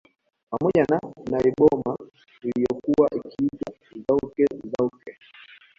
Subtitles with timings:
[0.49, 0.83] Pamoja
[1.31, 1.97] na Nyboma
[2.43, 3.73] iliyokuwa ikiitwa
[4.07, 4.45] Zouke
[4.77, 5.17] Zouke